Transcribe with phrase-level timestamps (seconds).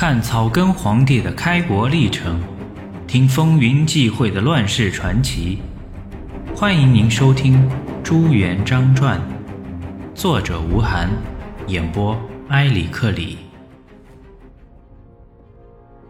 [0.00, 2.40] 看草根皇帝的开国历程，
[3.08, 5.58] 听风云际会的乱世传奇。
[6.54, 7.56] 欢迎您收听
[8.04, 9.20] 《朱元璋传》，
[10.14, 11.08] 作者吴晗，
[11.66, 12.16] 演播
[12.50, 13.38] 埃里克里。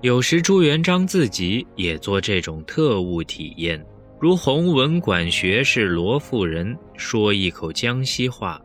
[0.00, 3.84] 有时朱元璋自己也做这种特务体验，
[4.20, 8.62] 如弘文馆学士罗富人说一口江西话，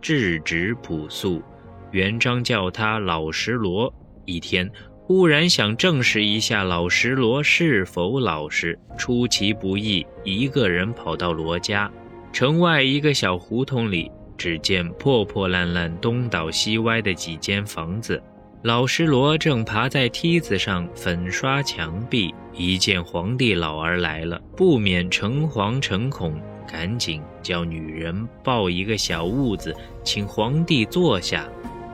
[0.00, 1.42] 质直朴素。
[1.90, 3.92] 元璋叫他老实罗。
[4.24, 4.70] 一天，
[5.06, 11.90] 忽然想证实一下老石罗是否老实，出其不意，一个人跑到罗家。
[12.32, 18.20] 城外一个小胡同里，只见破破烂烂、东倒西歪的几间房子。
[18.62, 31.46] 老石罗正爬在梯子上粉刷墙壁，一见皇帝老儿来了，不免诚惶诚恐，赶紧叫女人抱一个小屋子，请皇帝坐下。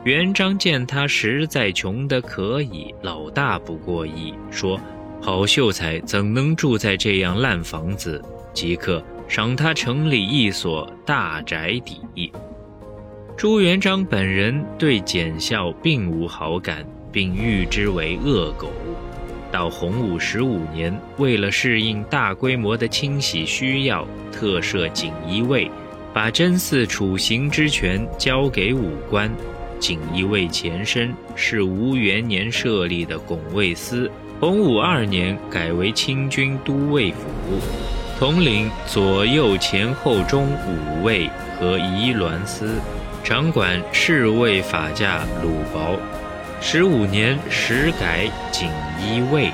[0.03, 4.79] 元璋见他实在穷得可以，老大不过意，说
[5.21, 8.19] ：“好秀才怎能住在这样烂房子？
[8.51, 12.31] 即刻赏他城里一所大宅邸。”
[13.37, 18.71] 朱元璋本人对简孝并无好感，并誉之为恶狗。
[19.51, 25.69] 到洪武十五年，为了适应大规模的清洗需要，特设锦衣卫，
[26.11, 29.31] 把真嗣处刑之权交给武官。
[29.81, 37.17] 锦衣卫前身是吴元年设立的拱卫司，洪武二年改为清军都尉府，
[38.19, 41.27] 统领左右前后中五卫
[41.59, 42.75] 和仪鸾司，
[43.23, 45.97] 掌管侍卫法驾鲁雹。
[46.61, 49.49] 十五年时改锦衣卫，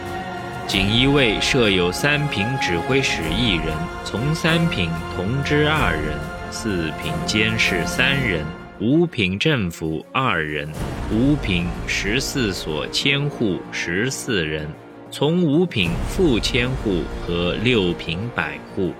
[0.67, 3.67] 锦衣卫设有三品指挥使一人，
[4.03, 6.19] 从三品同知二人，
[6.51, 8.45] 四品监视三人。
[8.79, 10.69] 五品政府二人，
[11.11, 14.69] 五品十四所千户十四人，
[15.09, 18.93] 从五品副千户和六品百户，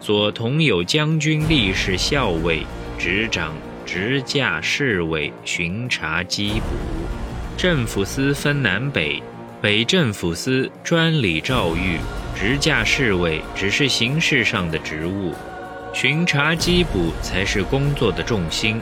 [0.00, 2.66] 所同有将军、吏士、校尉，
[2.98, 3.54] 执掌
[3.86, 6.66] 执驾侍卫、巡查缉捕。
[7.56, 9.22] 政府司分南北，
[9.62, 12.00] 北政府司专理诏狱，
[12.34, 15.32] 执驾侍卫只是形式上的职务，
[15.94, 18.80] 巡查缉捕才是工作的重心。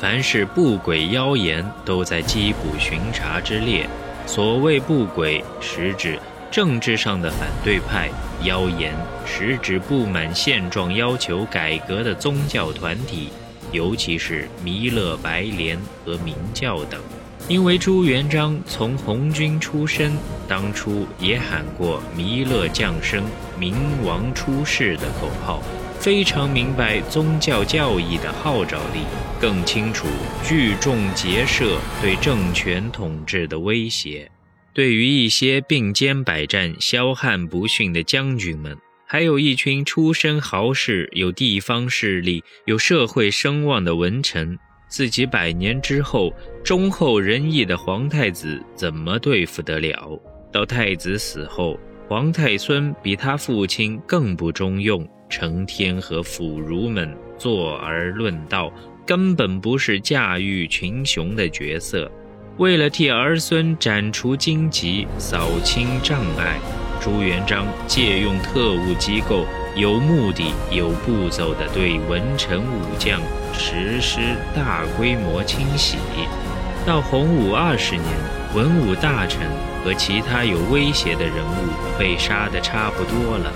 [0.00, 3.86] 凡是不轨妖言，都在缉捕巡查之列。
[4.24, 6.18] 所谓不轨，实指
[6.50, 8.08] 政治上的反对派；
[8.42, 8.94] 妖言，
[9.26, 13.28] 实指不满现状、要求改革的宗教团体，
[13.72, 16.98] 尤其是弥勒、白莲和明教等。
[17.46, 20.12] 因为朱元璋从红军出身，
[20.48, 23.22] 当初也喊过“弥勒降生，
[23.58, 25.62] 明王出世”的口号。
[26.00, 29.04] 非常明白宗教教义的号召力，
[29.38, 30.06] 更清楚
[30.42, 34.30] 聚众结社对政权统治的威胁。
[34.72, 38.74] 对于一些并肩百战、骁悍不驯的将军们，
[39.06, 46.32] 还有一群出身豪士、有地方势力、有社会声望的文臣，自己百年之后
[46.64, 50.18] 忠厚仁义的皇太子怎么对付得了？
[50.50, 51.78] 到太子死后，
[52.10, 55.08] 皇太孙比他父亲更不中用。
[55.28, 58.72] 成天和腐儒们坐而论道，
[59.06, 62.10] 根本不是驾驭群雄的角色。
[62.56, 66.58] 为了替儿孙斩除荆棘、扫清障碍，
[67.00, 73.20] 朱元璋借用特务机构，有目的、有步骤地对文臣武将
[73.52, 74.18] 实施
[74.52, 75.96] 大规模清洗。
[76.86, 78.06] 到洪武二十年，
[78.54, 79.40] 文武大臣
[79.84, 83.52] 和其他有威胁的人物被杀得差不多了。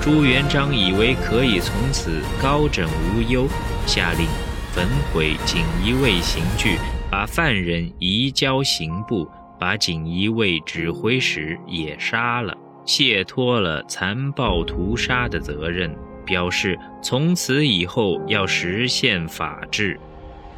[0.00, 3.48] 朱元璋以为可以从此高枕无忧，
[3.84, 4.26] 下令
[4.72, 6.78] 焚毁锦衣卫刑具，
[7.10, 9.28] 把犯人移交刑部，
[9.58, 12.56] 把锦衣卫指挥使也杀了，
[12.86, 19.98] 卸脱了残暴屠杀的责任，表示从此以后要实现法治。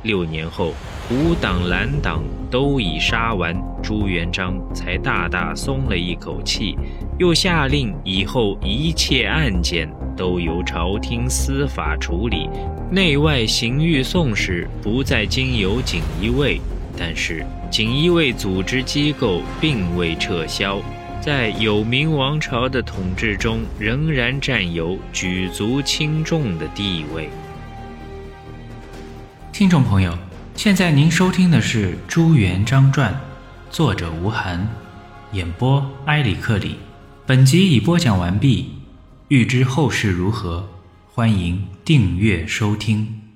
[0.02, 0.72] 六年后，
[1.10, 6.76] 五党蓝党都已杀完，朱元璋才大大松了一口气，
[7.18, 12.48] 又下令以后一切案件都由朝廷司法处理，
[12.90, 16.60] 内外刑狱送使不再经由锦衣卫。
[16.98, 20.80] 但是，锦衣卫组织机构并未撤销，
[21.20, 27.28] 在有明王朝的统治中仍然占有举足轻重的地位。
[29.52, 30.16] 听众朋友，
[30.54, 33.12] 现在您收听的是《朱元璋传》，
[33.70, 34.66] 作者吴晗，
[35.32, 36.76] 演播埃里克里。
[37.26, 38.70] 本集已播讲完毕。
[39.28, 40.66] 欲知后事如何，
[41.12, 43.29] 欢迎订阅收听。